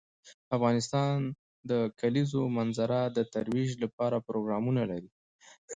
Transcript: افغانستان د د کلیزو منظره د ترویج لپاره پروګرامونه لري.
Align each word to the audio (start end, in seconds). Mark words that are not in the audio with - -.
افغانستان 0.55 1.17
د 1.29 1.31
د 1.69 1.71
کلیزو 1.99 2.41
منظره 2.57 2.99
د 3.17 3.19
ترویج 3.33 3.71
لپاره 3.83 4.17
پروګرامونه 4.27 4.81
لري. 4.91 5.09